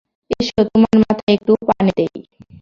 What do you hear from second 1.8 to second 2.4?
দেই?